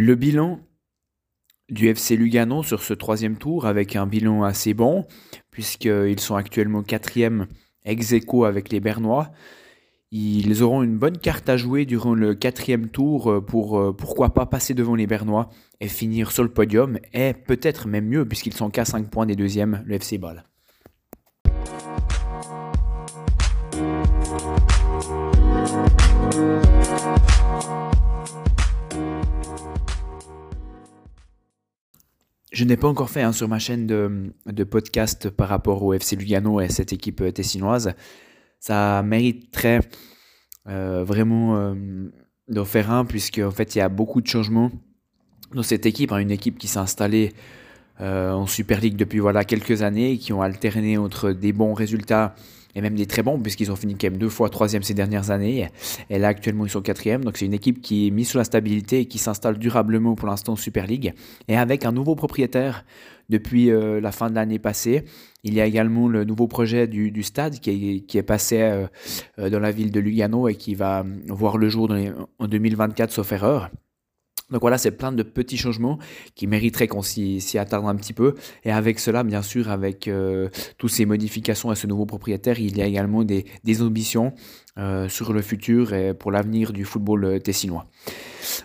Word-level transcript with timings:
Le 0.00 0.14
bilan 0.14 0.60
du 1.70 1.88
FC 1.88 2.16
Lugano 2.16 2.62
sur 2.62 2.84
ce 2.84 2.94
troisième 2.94 3.36
tour 3.36 3.66
avec 3.66 3.96
un 3.96 4.06
bilan 4.06 4.44
assez 4.44 4.72
bon, 4.72 5.08
puisqu'ils 5.50 6.20
sont 6.20 6.36
actuellement 6.36 6.84
quatrième 6.84 7.48
ex 7.84 8.12
aequo 8.12 8.44
avec 8.44 8.70
les 8.70 8.78
Bernois. 8.78 9.32
Ils 10.12 10.62
auront 10.62 10.84
une 10.84 10.98
bonne 10.98 11.18
carte 11.18 11.48
à 11.48 11.56
jouer 11.56 11.84
durant 11.84 12.14
le 12.14 12.36
quatrième 12.36 12.90
tour 12.90 13.44
pour 13.44 13.76
euh, 13.76 13.92
pourquoi 13.92 14.34
pas 14.34 14.46
passer 14.46 14.72
devant 14.72 14.94
les 14.94 15.08
Bernois 15.08 15.48
et 15.80 15.88
finir 15.88 16.30
sur 16.30 16.44
le 16.44 16.52
podium, 16.52 17.00
et 17.12 17.32
peut-être 17.32 17.88
même 17.88 18.06
mieux 18.06 18.24
puisqu'ils 18.24 18.54
sont 18.54 18.70
qu'à 18.70 18.84
5 18.84 19.10
points 19.10 19.26
des 19.26 19.34
deuxièmes, 19.34 19.82
le 19.84 19.96
FC 19.96 20.16
Ball. 20.16 20.44
Je 32.58 32.64
n'ai 32.64 32.76
pas 32.76 32.88
encore 32.88 33.08
fait 33.08 33.22
hein, 33.22 33.30
sur 33.30 33.46
ma 33.46 33.60
chaîne 33.60 33.86
de, 33.86 34.64
podcast 34.64 35.30
par 35.30 35.48
rapport 35.48 35.84
au 35.84 35.92
FC 35.92 36.16
Lugano 36.16 36.60
et 36.60 36.68
cette 36.68 36.92
équipe 36.92 37.20
euh, 37.20 37.30
tessinoise. 37.30 37.94
Ça 38.58 39.00
mériterait 39.04 39.78
euh, 40.66 41.04
vraiment 41.04 41.56
euh, 41.56 41.74
d'en 42.48 42.64
faire 42.64 42.90
un, 42.90 43.04
puisque 43.04 43.38
en 43.38 43.52
fait 43.52 43.76
il 43.76 43.78
y 43.78 43.80
a 43.80 43.88
beaucoup 43.88 44.20
de 44.20 44.26
changements 44.26 44.72
dans 45.54 45.62
cette 45.62 45.86
équipe. 45.86 46.10
Hein, 46.10 46.18
une 46.18 46.32
équipe 46.32 46.58
qui 46.58 46.66
s'est 46.66 46.80
installée 46.80 47.32
en 48.00 48.48
Super 48.48 48.80
League 48.80 48.96
depuis 48.96 49.20
voilà 49.20 49.44
quelques 49.44 49.82
années, 49.82 50.18
qui 50.18 50.32
ont 50.32 50.42
alterné 50.42 50.98
entre 50.98 51.30
des 51.30 51.52
bons 51.52 51.74
résultats 51.74 52.34
et 52.78 52.80
même 52.80 52.94
des 52.94 53.06
très 53.06 53.24
bons, 53.24 53.40
puisqu'ils 53.40 53.72
ont 53.72 53.76
fini 53.76 53.96
quand 53.96 54.08
même 54.08 54.18
deux 54.18 54.28
fois 54.28 54.48
troisième 54.48 54.84
ces 54.84 54.94
dernières 54.94 55.30
années. 55.32 55.68
Et 56.10 56.18
là, 56.18 56.28
actuellement, 56.28 56.64
ils 56.64 56.70
sont 56.70 56.80
quatrième. 56.80 57.24
Donc, 57.24 57.36
c'est 57.36 57.46
une 57.46 57.52
équipe 57.52 57.80
qui 57.80 58.06
est 58.06 58.10
mise 58.10 58.28
sur 58.28 58.38
la 58.38 58.44
stabilité 58.44 59.00
et 59.00 59.06
qui 59.06 59.18
s'installe 59.18 59.58
durablement 59.58 60.14
pour 60.14 60.28
l'instant 60.28 60.52
en 60.52 60.56
Super 60.56 60.86
League. 60.86 61.12
Et 61.48 61.56
avec 61.56 61.84
un 61.84 61.90
nouveau 61.90 62.14
propriétaire 62.14 62.84
depuis 63.28 63.70
euh, 63.70 64.00
la 64.00 64.12
fin 64.12 64.30
de 64.30 64.36
l'année 64.36 64.60
passée. 64.60 65.04
Il 65.42 65.54
y 65.54 65.60
a 65.60 65.66
également 65.66 66.08
le 66.08 66.24
nouveau 66.24 66.46
projet 66.46 66.86
du, 66.86 67.22
stade 67.24 67.58
qui 67.58 68.04
est, 68.14 68.22
passé 68.22 68.60
euh, 68.62 68.86
euh, 69.38 69.50
dans 69.50 69.60
la 69.60 69.72
ville 69.72 69.90
de 69.90 70.00
Lugano 70.00 70.48
et 70.48 70.54
qui 70.54 70.76
va 70.76 71.04
voir 71.26 71.58
le 71.58 71.68
jour 71.68 71.90
en 72.38 72.46
2024, 72.46 73.10
sauf 73.10 73.32
erreur. 73.32 73.70
Donc 74.50 74.62
voilà, 74.62 74.78
c'est 74.78 74.92
plein 74.92 75.12
de 75.12 75.22
petits 75.22 75.58
changements 75.58 75.98
qui 76.34 76.46
mériteraient 76.46 76.88
qu'on 76.88 77.02
s'y 77.02 77.58
attarde 77.58 77.86
un 77.86 77.94
petit 77.96 78.14
peu. 78.14 78.34
Et 78.64 78.72
avec 78.72 78.98
cela, 78.98 79.22
bien 79.22 79.42
sûr, 79.42 79.70
avec 79.70 80.08
euh, 80.08 80.48
toutes 80.78 80.90
ces 80.90 81.04
modifications 81.04 81.68
à 81.68 81.74
ce 81.74 81.86
nouveau 81.86 82.06
propriétaire, 82.06 82.58
il 82.58 82.76
y 82.76 82.82
a 82.82 82.86
également 82.86 83.24
des, 83.24 83.44
ambitions 83.82 84.32
euh, 84.78 85.08
sur 85.08 85.32
le 85.32 85.42
futur 85.42 85.92
et 85.92 86.14
pour 86.14 86.32
l'avenir 86.32 86.72
du 86.72 86.84
football 86.84 87.24
euh, 87.24 87.38
tessinois. 87.38 87.86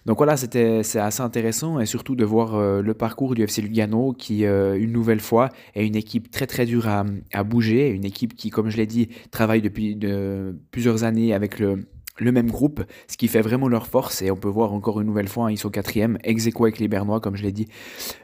Donc 0.06 0.18
voilà, 0.18 0.38
c'était 0.38 0.84
c'est 0.84 1.00
assez 1.00 1.22
intéressant 1.22 1.80
et 1.80 1.86
surtout 1.86 2.16
de 2.16 2.24
voir 2.24 2.82
le 2.82 2.94
parcours 2.94 3.36
du 3.36 3.44
FC 3.44 3.62
Lugano 3.62 4.14
qui, 4.14 4.44
une 4.44 4.92
nouvelle 4.92 5.20
fois, 5.20 5.50
est 5.76 5.86
une 5.86 5.96
équipe 5.96 6.32
très 6.32 6.48
très 6.48 6.66
dure 6.66 6.88
à, 6.88 7.44
bouger, 7.44 7.90
une 7.90 8.06
équipe 8.06 8.34
qui, 8.36 8.50
comme 8.50 8.70
je 8.70 8.78
l'ai 8.78 8.86
dit, 8.86 9.10
travaille 9.32 9.62
depuis 9.62 9.96
de, 9.96 10.56
plusieurs 10.72 11.04
années 11.04 11.34
avec 11.34 11.60
le 11.60 11.86
le 12.18 12.32
même 12.32 12.50
groupe, 12.50 12.84
ce 13.08 13.18
qui 13.18 13.28
fait 13.28 13.42
vraiment 13.42 13.68
leur 13.68 13.88
force. 13.88 14.22
Et 14.22 14.32
on 14.32 14.36
peut 14.36 14.50
voir 14.50 14.74
encore 14.74 15.02
une 15.02 15.08
nouvelle 15.08 15.28
fois, 15.28 15.48
hein, 15.48 15.52
ils 15.52 15.58
sont 15.58 15.70
quatrième, 15.70 16.18
ex 16.24 16.48
avec 16.60 16.80
les 16.80 16.88
Bernois, 16.88 17.20
comme 17.20 17.36
je 17.36 17.44
l'ai 17.44 17.52
dit 17.52 17.68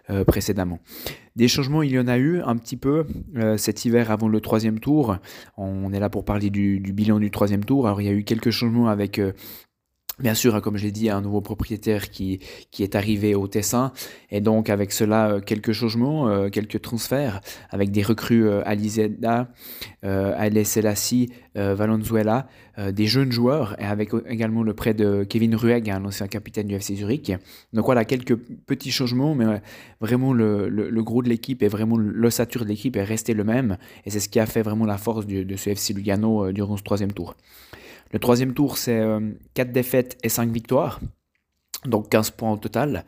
euh, 0.09 0.23
précédemment. 0.23 0.79
Des 1.35 1.47
changements, 1.47 1.83
il 1.83 1.91
y 1.91 1.99
en 1.99 2.07
a 2.07 2.17
eu 2.17 2.41
un 2.41 2.57
petit 2.57 2.75
peu 2.75 3.05
euh, 3.37 3.57
cet 3.57 3.85
hiver 3.85 4.11
avant 4.11 4.27
le 4.27 4.41
troisième 4.41 4.79
tour. 4.79 5.17
On 5.57 5.93
est 5.93 5.99
là 5.99 6.09
pour 6.09 6.25
parler 6.25 6.49
du, 6.49 6.79
bilan 6.79 7.19
du 7.19 7.31
troisième 7.31 7.63
tour. 7.63 7.87
Alors 7.87 8.01
il 8.01 8.05
y 8.05 8.09
a 8.09 8.13
eu 8.13 8.23
quelques 8.23 8.51
changements 8.51 8.87
avec 8.87 9.19
euh, 9.19 9.31
Bien 10.19 10.33
sûr, 10.33 10.53
hein, 10.53 10.59
comme 10.59 10.75
je 10.75 10.83
l'ai 10.83 10.91
dit, 10.91 11.09
un 11.09 11.21
nouveau 11.21 11.39
propriétaire 11.39 12.09
qui, 12.09 12.39
qui 12.71 12.83
est 12.83 12.95
arrivé 12.95 13.35
au 13.35 13.47
Tessin, 13.47 13.93
et 14.31 14.41
donc 14.41 14.69
avec 14.69 14.91
cela, 14.91 15.31
euh, 15.31 15.39
quelques 15.39 15.71
changements, 15.71 16.27
euh, 16.27 16.49
quelques 16.49 16.81
transferts, 16.81 17.39
avec 17.69 17.91
des 17.91 18.03
recrues 18.03 18.45
euh, 18.45 18.61
Alizeda, 18.65 19.47
euh, 20.03 20.33
Ale 20.37 20.65
Selassie, 20.65 21.31
Valenzuela, 21.55 22.47
des 22.93 23.05
jeunes 23.05 23.33
joueurs, 23.33 23.75
et 23.81 23.83
avec 23.83 24.11
également 24.29 24.63
le 24.63 24.73
prêt 24.73 24.93
de 24.93 25.25
Kevin 25.25 25.55
Rueg, 25.55 25.89
un 25.89 26.05
ancien 26.05 26.27
capitaine 26.27 26.67
du 26.67 26.75
FC 26.75 26.95
Zurich. 26.95 27.33
Donc 27.73 27.83
voilà, 27.83 28.05
quelques 28.05 28.37
petits 28.37 28.91
changements, 28.91 29.35
mais 29.35 29.61
vraiment 29.99 30.31
le, 30.31 30.69
le, 30.69 31.03
gros 31.03 31.21
de 31.21 31.27
l'équipe 31.27 31.61
et 31.61 31.67
vraiment 31.67 31.97
l'ossature 31.97 32.63
de 32.63 32.69
l'équipe 32.69 32.95
est 32.95 33.03
resté 33.03 33.33
le 33.33 33.43
même, 33.43 33.77
et 34.05 34.09
c'est 34.09 34.21
ce 34.21 34.29
qui 34.29 34.39
a 34.39 34.45
fait 34.45 34.61
vraiment 34.61 34.85
la 34.85 34.97
force 34.97 35.25
de 35.27 35.55
ce 35.57 35.71
FC 35.71 35.93
Lugano 35.93 36.53
durant 36.53 36.77
ce 36.77 36.83
troisième 36.83 37.11
tour. 37.11 37.35
Le 38.11 38.19
troisième 38.19 38.53
tour, 38.53 38.77
c'est 38.77 39.01
4 39.53 39.67
euh, 39.67 39.71
défaites 39.71 40.17
et 40.23 40.29
5 40.29 40.49
victoires, 40.49 40.99
donc 41.85 42.09
15 42.09 42.31
points 42.31 42.51
au 42.51 42.57
total. 42.57 43.05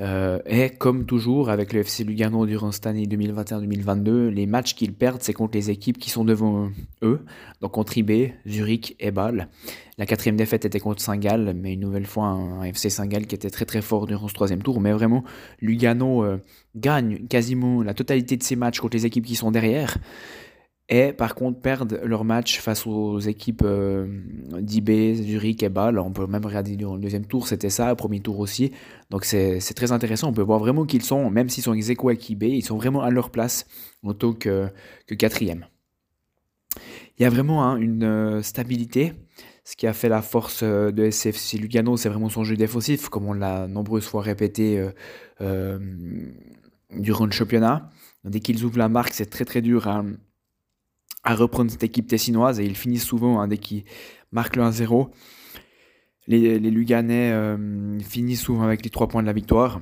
Euh, 0.00 0.40
et 0.44 0.70
comme 0.70 1.06
toujours 1.06 1.50
avec 1.50 1.72
le 1.72 1.80
FC 1.80 2.02
Lugano 2.02 2.46
durant 2.46 2.72
cette 2.72 2.86
année 2.86 3.06
2021-2022, 3.06 4.28
les 4.28 4.46
matchs 4.46 4.74
qu'ils 4.74 4.92
perdent, 4.92 5.22
c'est 5.22 5.32
contre 5.32 5.56
les 5.56 5.70
équipes 5.70 5.98
qui 5.98 6.10
sont 6.10 6.24
devant 6.24 6.68
eux, 7.02 7.24
donc 7.60 7.72
contre 7.72 7.96
IB, 7.96 8.32
Zurich 8.46 8.96
et 8.98 9.12
Bâle. 9.12 9.48
La 9.96 10.06
quatrième 10.06 10.36
défaite 10.36 10.64
était 10.64 10.80
contre 10.80 11.00
Saint-Gall, 11.00 11.54
mais 11.54 11.74
une 11.74 11.80
nouvelle 11.80 12.06
fois 12.06 12.26
un, 12.26 12.64
FC 12.64 12.90
Saint-Gall 12.90 13.26
qui 13.26 13.36
était 13.36 13.50
très 13.50 13.64
très 13.64 13.82
fort 13.82 14.06
durant 14.06 14.26
ce 14.26 14.34
troisième 14.34 14.62
tour. 14.62 14.80
Mais 14.80 14.90
vraiment, 14.90 15.22
Lugano 15.60 16.24
euh, 16.24 16.38
gagne 16.74 17.28
quasiment 17.28 17.80
la 17.82 17.94
totalité 17.94 18.36
de 18.36 18.42
ses 18.42 18.56
matchs 18.56 18.80
contre 18.80 18.96
les 18.96 19.06
équipes 19.06 19.24
qui 19.24 19.36
sont 19.36 19.52
derrière 19.52 19.96
et 20.88 21.12
par 21.14 21.34
contre 21.34 21.60
perdent 21.60 22.00
leur 22.04 22.24
match 22.24 22.60
face 22.60 22.86
aux 22.86 23.18
équipes 23.18 23.62
euh, 23.64 24.06
d'IB, 24.60 25.14
Zurich 25.14 25.62
et 25.62 25.70
Bâle. 25.70 25.98
On 25.98 26.12
peut 26.12 26.26
même 26.26 26.44
regarder 26.44 26.76
le 26.76 26.98
deuxième 26.98 27.26
tour, 27.26 27.48
c'était 27.48 27.70
ça, 27.70 27.88
le 27.88 27.96
premier 27.96 28.20
tour 28.20 28.38
aussi. 28.38 28.70
Donc 29.10 29.24
c'est 29.24 29.60
très 29.74 29.92
intéressant, 29.92 30.28
on 30.28 30.32
peut 30.32 30.42
voir 30.42 30.58
vraiment 30.58 30.84
qu'ils 30.84 31.02
sont, 31.02 31.30
même 31.30 31.48
s'ils 31.48 31.62
sont 31.62 31.72
ex 31.74 31.90
avec 31.90 32.28
IB, 32.28 32.44
ils 32.44 32.62
sont 32.62 32.76
vraiment 32.76 33.02
à 33.02 33.10
leur 33.10 33.30
place 33.30 33.66
en 34.02 34.12
tant 34.12 34.34
que, 34.34 34.68
que 35.06 35.14
quatrième. 35.14 35.66
Il 37.18 37.22
y 37.22 37.26
a 37.26 37.30
vraiment 37.30 37.64
hein, 37.64 37.76
une 37.76 38.04
euh, 38.04 38.42
stabilité. 38.42 39.12
Ce 39.66 39.76
qui 39.76 39.86
a 39.86 39.94
fait 39.94 40.10
la 40.10 40.20
force 40.20 40.60
euh, 40.62 40.90
de 40.90 41.08
SFC 41.08 41.56
Lugano, 41.56 41.96
c'est 41.96 42.10
vraiment 42.10 42.28
son 42.28 42.44
jeu 42.44 42.56
défensif, 42.56 43.08
comme 43.08 43.26
on 43.26 43.32
l'a 43.32 43.66
nombreuses 43.68 44.04
fois 44.04 44.20
répété 44.20 44.86
durant 46.90 47.24
le 47.24 47.32
championnat. 47.32 47.90
Dès 48.24 48.40
qu'ils 48.40 48.64
ouvrent 48.64 48.78
la 48.78 48.88
marque, 48.90 49.14
c'est 49.14 49.30
très 49.30 49.44
très 49.44 49.62
dur 49.62 49.88
à, 49.88 50.02
à 51.24 51.34
reprendre 51.34 51.70
cette 51.70 51.82
équipe 51.82 52.06
tessinoise 52.06 52.60
et 52.60 52.64
ils 52.64 52.76
finissent 52.76 53.04
souvent 53.04 53.40
hein, 53.40 53.48
dès 53.48 53.58
qu'ils 53.58 53.84
marquent 54.30 54.56
le 54.56 54.62
1-0. 54.62 55.08
Les, 56.26 56.58
Luganais 56.58 57.32
euh, 57.32 57.98
finissent 58.00 58.42
souvent 58.42 58.62
avec 58.62 58.84
les 58.84 58.90
3 58.90 59.08
points 59.08 59.22
de 59.22 59.26
la 59.26 59.32
victoire. 59.32 59.80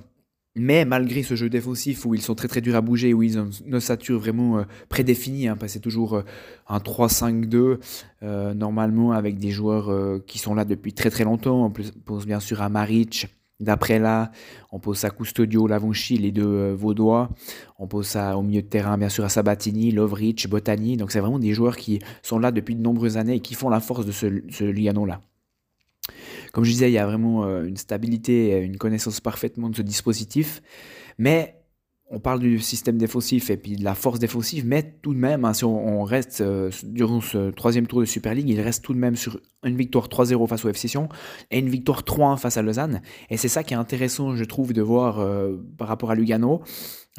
Mais 0.55 0.85
malgré 0.85 1.23
ce 1.23 1.35
jeu 1.35 1.49
défensif 1.49 2.05
où 2.05 2.15
ils 2.15 2.21
sont 2.21 2.35
très 2.35 2.47
très 2.47 2.61
durs 2.61 2.77
à 2.77 2.83
bouger, 2.83 3.15
où 3.15 3.23
ils 3.23 3.39
ont 3.39 3.49
une 3.65 3.77
ossature 3.77 4.19
vraiment 4.19 4.59
euh, 4.59 4.65
prédéfinie, 4.91 5.49
hein, 5.49 5.57
c'est 5.67 5.81
toujours 5.81 6.17
euh, 6.17 6.23
un 6.69 6.79
3-5-2, 6.79 7.79
normalement 8.55 9.13
avec 9.13 9.39
des 9.39 9.51
joueurs 9.51 9.91
qui 10.27 10.39
sont 10.39 10.55
là 10.55 10.65
depuis 10.65 10.93
très 10.93 11.11
très 11.11 11.25
longtemps. 11.25 11.65
On 11.65 11.71
pense 12.05 12.27
bien 12.27 12.41
sûr 12.41 12.61
à 12.61 12.69
Maric, 12.69 13.29
D'après 13.63 14.01
là, 14.01 14.33
on 14.73 14.81
pose 14.81 14.99
ça 14.99 15.07
à 15.07 15.11
Custodio, 15.11 15.69
Lavonchi, 15.69 16.19
les 16.19 16.33
deux 16.33 16.45
euh, 16.45 16.75
Vaudois. 16.75 17.31
On 17.79 17.87
pose 17.87 18.09
ça 18.09 18.37
au 18.37 18.43
milieu 18.43 18.61
de 18.61 18.67
terrain, 18.67 18.99
bien 18.99 19.09
sûr, 19.09 19.25
à 19.25 19.29
Sabatini, 19.29 19.93
Lovrich, 19.93 20.49
Botani. 20.49 20.97
Donc 20.97 21.13
c'est 21.13 21.21
vraiment 21.21 21.39
des 21.39 21.55
joueurs 21.55 21.77
qui 21.77 22.01
sont 22.23 22.41
là 22.41 22.51
depuis 22.51 22.75
de 22.75 22.83
nombreuses 22.83 23.17
années 23.17 23.37
et 23.37 23.41
qui 23.41 23.55
font 23.55 23.69
la 23.69 23.79
force 23.79 24.05
de 24.05 24.11
ce, 24.11 24.27
ce 24.51 24.65
là 24.65 25.21
Comme 26.53 26.65
je 26.65 26.71
disais, 26.71 26.91
il 26.91 26.95
y 26.95 26.99
a 26.99 27.07
vraiment 27.07 27.45
euh, 27.45 27.65
une 27.65 27.77
stabilité 27.77 28.59
une 28.59 28.79
connaissance 28.79 29.21
parfaitement 29.21 29.71
de 29.71 29.77
ce 29.77 29.83
dispositif. 29.83 30.61
Mais 31.19 31.62
on 32.13 32.21
parle 32.21 32.41
du 32.41 32.61
système 32.61 32.99
défensif 32.99 33.49
et 33.49 33.57
puis 33.57 33.77
de 33.77 33.83
la 33.83 33.95
force 33.95 34.19
défensive, 34.19 34.67
mais 34.67 34.83
tout 35.01 35.15
de 35.15 35.19
même, 35.19 35.47
hein, 35.47 35.55
si 35.55 35.65
on, 35.65 36.05
reste 36.05 36.43
euh, 36.43 36.71
durant 36.85 37.23
ce 37.23 37.51
troisième 37.51 37.87
tour 37.87 38.01
de 38.01 38.05
Super 38.05 38.35
League, 38.35 38.49
il 38.49 38.61
reste 38.61 38.85
tout 38.85 38.93
de 38.93 38.99
même 38.99 39.17
sur 39.17 39.41
une 39.65 39.77
victoire 39.77 40.09
3-0 40.09 40.47
face 40.47 40.65
au 40.65 40.69
FC 40.69 40.89
Sion 40.89 41.09
et 41.51 41.59
une 41.59 41.71
victoire 41.71 42.03
3-1 42.03 42.37
face 42.37 42.59
à 42.59 42.63
Lausanne. 42.63 43.01
Et 43.31 43.39
c'est 43.39 43.49
ça 43.49 43.65
qui 43.65 43.73
est 43.73 43.79
intéressant, 43.79 44.37
je 44.37 44.45
trouve, 44.45 44.75
de 44.75 44.83
voir 44.83 45.21
euh, 45.21 45.57
par 45.79 45.89
rapport 45.89 46.11
à 46.11 46.15
Lugano. 46.15 46.63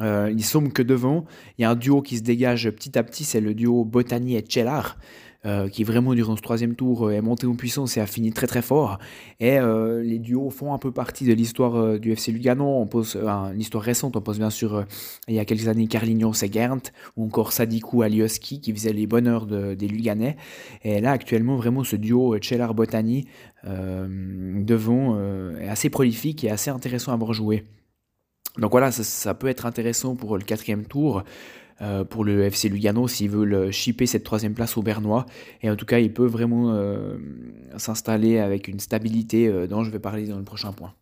Euh, 0.00 0.32
il 0.32 0.44
semble 0.44 0.72
que 0.72 0.82
devant, 0.82 1.24
il 1.58 1.62
y 1.62 1.64
a 1.64 1.70
un 1.70 1.76
duo 1.76 2.00
qui 2.00 2.18
se 2.18 2.22
dégage 2.22 2.70
petit 2.70 2.96
à 2.96 3.02
petit, 3.02 3.24
c'est 3.24 3.40
le 3.40 3.54
duo 3.54 3.84
Botany 3.84 4.36
et 4.36 4.44
Chellar. 4.48 4.96
Euh, 5.46 5.68
qui 5.68 5.84
vraiment 5.84 6.14
durant 6.14 6.36
ce 6.36 6.40
troisième 6.40 6.74
tour 6.74 7.08
euh, 7.08 7.10
est 7.10 7.20
monté 7.20 7.46
en 7.46 7.54
puissance 7.54 7.98
et 7.98 8.00
a 8.00 8.06
fini 8.06 8.32
très 8.32 8.46
très 8.46 8.62
fort. 8.62 8.98
Et 9.40 9.58
euh, 9.58 10.02
les 10.02 10.18
duos 10.18 10.48
font 10.48 10.72
un 10.72 10.78
peu 10.78 10.90
partie 10.90 11.26
de 11.26 11.34
l'histoire 11.34 11.98
du 11.98 12.12
FC 12.12 12.32
Lugano. 12.32 12.64
On 12.64 12.86
pose 12.86 13.18
l'histoire 13.52 13.84
récente, 13.84 14.16
on 14.16 14.22
pose 14.22 14.38
bien 14.38 14.48
sûr 14.48 14.86
il 15.28 15.34
y 15.34 15.38
a 15.38 15.44
quelques 15.44 15.68
années 15.68 15.86
Carlignon 15.86 16.32
et 16.32 16.50
Gernt, 16.50 16.92
ou 17.16 17.26
encore 17.26 17.52
Sadikou 17.52 18.00
Alioski 18.00 18.60
qui 18.62 18.72
faisait 18.72 18.94
les 18.94 19.06
bonheurs 19.06 19.46
des 19.46 19.88
Luganais. 19.88 20.36
Et 20.82 21.00
là 21.00 21.10
actuellement 21.10 21.56
vraiment 21.56 21.84
ce 21.84 21.96
duo 21.96 22.36
Chelar 22.40 22.72
Botany 22.74 23.26
devant 23.64 25.18
est 25.58 25.68
assez 25.68 25.90
prolifique 25.90 26.44
et 26.44 26.50
assez 26.50 26.70
intéressant 26.70 27.12
à 27.12 27.16
voir 27.16 27.32
jouer. 27.32 27.64
Donc 28.58 28.70
voilà, 28.70 28.92
ça 28.92 29.34
peut 29.34 29.48
être 29.48 29.66
intéressant 29.66 30.14
pour 30.14 30.38
le 30.38 30.44
quatrième 30.44 30.86
tour. 30.86 31.24
Euh, 31.82 32.04
pour 32.04 32.24
le 32.24 32.42
FC 32.44 32.68
Lugano 32.68 33.08
s'ils 33.08 33.30
veulent 33.30 33.72
shipper 33.72 34.06
cette 34.06 34.24
troisième 34.24 34.54
place 34.54 34.76
au 34.76 34.82
Bernois. 34.82 35.26
Et 35.62 35.70
en 35.70 35.76
tout 35.76 35.86
cas, 35.86 35.98
il 35.98 36.12
peut 36.12 36.26
vraiment 36.26 36.72
euh, 36.72 37.16
s'installer 37.76 38.38
avec 38.38 38.68
une 38.68 38.80
stabilité 38.80 39.48
euh, 39.48 39.66
dont 39.66 39.82
je 39.82 39.90
vais 39.90 39.98
parler 39.98 40.26
dans 40.26 40.38
le 40.38 40.44
prochain 40.44 40.72
point. 40.72 40.94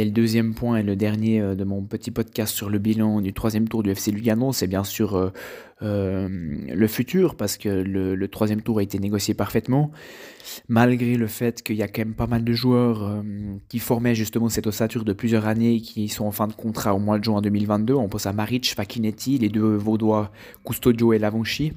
Et 0.00 0.04
le 0.06 0.12
deuxième 0.12 0.54
point 0.54 0.78
et 0.78 0.82
le 0.82 0.96
dernier 0.96 1.42
euh, 1.42 1.54
de 1.54 1.62
mon 1.62 1.82
petit 1.82 2.10
podcast 2.10 2.54
sur 2.54 2.70
le 2.70 2.78
bilan 2.78 3.20
du 3.20 3.34
troisième 3.34 3.68
tour 3.68 3.82
du 3.82 3.90
FC 3.90 4.10
Lugano, 4.10 4.50
c'est 4.50 4.66
bien 4.66 4.82
sûr 4.82 5.14
euh, 5.14 5.28
euh, 5.82 6.26
le 6.26 6.86
futur, 6.86 7.34
parce 7.34 7.58
que 7.58 7.68
le, 7.68 8.28
troisième 8.28 8.62
tour 8.62 8.78
a 8.78 8.82
été 8.82 8.98
négocié 8.98 9.34
parfaitement, 9.34 9.90
malgré 10.68 11.16
le 11.16 11.26
fait 11.26 11.62
qu'il 11.62 11.76
y 11.76 11.82
a 11.82 11.88
quand 11.88 12.00
même 12.00 12.14
pas 12.14 12.26
mal 12.26 12.44
de 12.44 12.52
joueurs 12.54 13.22
qui 13.68 13.78
formaient 13.78 14.14
justement 14.14 14.48
cette 14.48 14.66
ossature 14.66 15.04
de 15.04 15.12
plusieurs 15.12 15.46
années, 15.46 15.82
qui 15.82 16.08
sont 16.08 16.24
en 16.24 16.30
fin 16.30 16.46
de 16.46 16.54
contrat 16.54 16.94
au 16.94 16.98
mois 16.98 17.18
de 17.18 17.24
juin 17.24 17.42
2022. 17.42 17.92
On 17.92 18.08
pense 18.08 18.24
à 18.24 18.32
Maric, 18.32 18.74
Fakinetti, 18.74 19.36
les 19.36 19.50
deux 19.50 19.76
Vaudois, 19.76 20.32
Custodio 20.64 21.12
et 21.12 21.18
Lavonchi. 21.18 21.74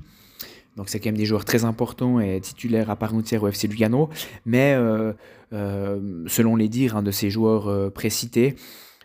Donc 0.78 0.90
c'est 0.90 1.00
quand 1.00 1.10
même 1.10 1.18
des 1.18 1.26
joueurs 1.26 1.46
très 1.46 1.66
importants 1.66 2.20
et 2.20 2.40
titulaires 2.42 2.90
à 2.90 2.96
part 2.96 3.14
entière 3.14 3.44
au 3.44 3.48
FC 3.48 3.68
Lugano. 3.68 4.10
Mais 4.46 4.74
euh, 4.74 5.14
euh, 5.54 6.24
selon 6.28 6.56
les 6.56 6.70
dires 6.70 7.02
de 7.02 7.12
ces 7.12 7.30
joueurs 7.30 7.68
euh, 7.68 7.90
précités, 7.90 8.56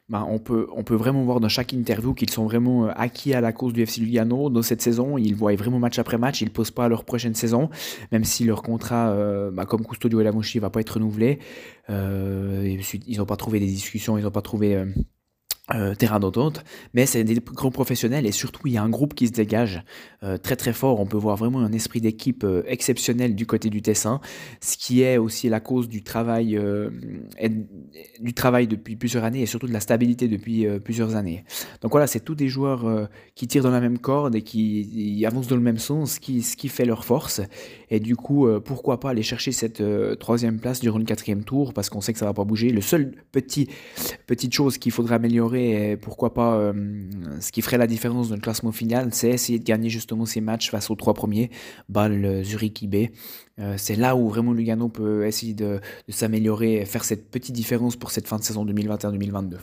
ben, 0.08 0.26
on, 0.26 0.38
peut, 0.38 0.66
vraiment 0.94 1.22
voir 1.24 1.38
dans 1.38 1.50
chaque 1.50 1.74
interview 1.74 2.14
qu'ils 2.14 2.30
sont 2.30 2.46
vraiment 2.46 2.88
acquis 2.88 3.34
à 3.34 3.42
la 3.42 3.52
cause 3.52 3.74
du 3.74 3.82
FC 3.82 4.00
Lugano 4.00 4.48
dans 4.48 4.62
cette 4.62 4.80
saison. 4.80 5.18
Ils 5.18 5.34
voient 5.34 5.54
vraiment 5.54 5.78
match 5.78 5.98
après 5.98 6.16
match, 6.16 6.40
ils 6.40 6.46
ne 6.46 6.50
posent 6.50 6.70
pas 6.70 6.86
à 6.86 6.88
leur 6.88 7.04
prochaine 7.04 7.34
saison, 7.34 7.68
même 8.10 8.24
si 8.24 8.44
leur 8.44 8.62
contrat, 8.62 9.14
ben, 9.52 9.66
comme 9.66 9.84
Custodio 9.84 10.22
et 10.22 10.24
Lamonchi, 10.24 10.56
ne 10.56 10.62
va 10.62 10.70
pas 10.70 10.80
être 10.80 10.94
renouvelé. 10.94 11.40
ils 11.90 13.18
n'ont 13.18 13.26
pas 13.26 13.36
trouvé 13.36 13.60
des 13.60 13.66
discussions, 13.66 14.16
ils 14.16 14.24
n'ont 14.24 14.30
pas 14.30 14.40
trouvé 14.40 14.82
terrain 15.98 16.18
d'entente, 16.18 16.64
mais 16.94 17.04
c'est 17.04 17.24
des 17.24 17.34
grands 17.34 17.70
professionnels 17.70 18.26
et 18.26 18.32
surtout 18.32 18.66
il 18.66 18.72
y 18.72 18.78
a 18.78 18.82
un 18.82 18.88
groupe 18.88 19.14
qui 19.14 19.26
se 19.26 19.32
dégage 19.32 19.82
euh, 20.22 20.38
très 20.38 20.56
très 20.56 20.72
fort. 20.72 20.98
On 20.98 21.06
peut 21.06 21.18
voir 21.18 21.36
vraiment 21.36 21.60
un 21.60 21.72
esprit 21.72 22.00
d'équipe 22.00 22.42
euh, 22.44 22.62
exceptionnel 22.66 23.34
du 23.34 23.46
côté 23.46 23.68
du 23.68 23.82
Tessin, 23.82 24.20
ce 24.60 24.76
qui 24.76 25.02
est 25.02 25.18
aussi 25.18 25.48
la 25.48 25.60
cause 25.60 25.88
du 25.88 26.02
travail, 26.02 26.58
du 28.20 28.34
travail 28.34 28.66
depuis 28.66 28.96
plusieurs 28.96 29.24
années 29.24 29.42
et 29.42 29.46
surtout 29.46 29.66
de 29.66 29.72
la 29.72 29.80
stabilité 29.80 30.28
depuis 30.28 30.66
plusieurs 30.80 31.16
années. 31.16 31.44
Donc 31.82 31.92
voilà, 31.92 32.06
c'est 32.06 32.20
tous 32.20 32.34
des 32.34 32.48
joueurs 32.48 33.08
qui 33.34 33.46
tirent 33.46 33.62
dans 33.62 33.70
la 33.70 33.80
même 33.80 33.98
corde 33.98 34.34
et 34.34 34.42
qui 34.42 35.24
avancent 35.26 35.48
dans 35.48 35.56
le 35.56 35.62
même 35.62 35.78
sens, 35.78 36.18
qui, 36.18 36.42
ce 36.42 36.56
qui 36.56 36.68
fait 36.68 36.84
leur 36.84 37.04
force. 37.04 37.40
Et 37.90 38.00
du 38.00 38.16
coup, 38.16 38.48
pourquoi 38.64 39.00
pas 39.00 39.10
aller 39.10 39.22
chercher 39.22 39.52
cette 39.52 39.82
troisième 40.18 40.58
place 40.58 40.80
durant 40.80 40.98
le 40.98 41.04
quatrième 41.04 41.44
tour 41.44 41.72
parce 41.72 41.90
qu'on 41.90 42.00
sait 42.00 42.12
que 42.12 42.18
ça 42.18 42.26
va 42.26 42.34
pas 42.34 42.44
bouger. 42.44 42.70
Le 42.70 42.80
seul 42.80 43.12
petit 43.32 43.68
petite 44.26 44.54
chose 44.54 44.78
qu'il 44.78 44.92
faudrait 44.92 45.16
et 45.58 45.96
pourquoi 45.96 46.34
pas 46.34 46.55
euh, 46.55 46.72
ce 47.40 47.52
qui 47.52 47.62
ferait 47.62 47.78
la 47.78 47.87
différence 47.87 48.28
dans 48.28 48.34
le 48.34 48.40
classement 48.40 48.72
final, 48.72 49.10
c'est 49.12 49.31
essayer 49.31 49.58
de 49.58 49.64
gagner 49.64 49.90
justement 49.90 50.26
ces 50.26 50.40
matchs 50.40 50.70
face 50.70 50.90
aux 50.90 50.94
trois 50.94 51.14
premiers, 51.14 51.50
Bâle, 51.88 52.43
Zurich, 52.44 52.82
IB. 52.82 53.10
Euh, 53.58 53.75
c'est 53.76 53.96
là 53.96 54.16
où 54.16 54.28
vraiment 54.28 54.52
Lugano 54.52 54.88
peut 54.88 55.26
essayer 55.26 55.55
de, 55.55 55.81
de 56.06 56.12
s'améliorer 56.12 56.76
et 56.76 56.84
faire 56.84 57.05
cette 57.05 57.31
petite 57.31 57.55
différence 57.55 57.96
pour 57.96 58.10
cette 58.10 58.28
fin 58.28 58.38
de 58.38 58.44
saison 58.44 58.64
2021-2022. 58.64 59.58